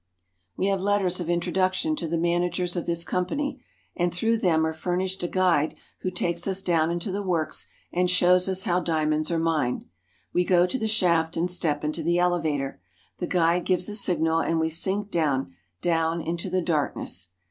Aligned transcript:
We 0.57 0.65
have 0.65 0.81
letters 0.81 1.19
of 1.19 1.29
introduction 1.29 1.95
to 1.97 2.07
the 2.07 2.17
managers 2.17 2.75
of 2.75 2.87
this 2.87 3.03
company, 3.03 3.63
and 3.95 4.11
through 4.11 4.39
them 4.39 4.65
are 4.65 4.73
furnished 4.73 5.21
a 5.21 5.27
guide 5.27 5.75
who 5.99 6.09
takes 6.09 6.47
us 6.47 6.63
down 6.63 6.89
into 6.89 7.11
the 7.11 7.21
works 7.21 7.67
and 7.93 8.09
shows 8.09 8.49
us 8.49 8.63
how 8.63 8.79
diamonds 8.79 9.29
are 9.29 9.37
mined. 9.37 9.85
We 10.33 10.43
go 10.43 10.65
to 10.65 10.79
the 10.79 10.87
shaft 10.87 11.37
and 11.37 11.51
step 11.51 11.83
into 11.83 12.01
the 12.01 12.17
elevator. 12.17 12.81
The 13.19 13.27
guide 13.27 13.63
giyes 13.67 13.87
a 13.89 13.95
signal 13.95 14.39
and 14.39 14.59
we 14.59 14.71
sink 14.71 15.11
down, 15.11 15.53
down 15.83 16.19
into 16.19 16.49
the 16.49 16.63
darkness. 16.63 17.29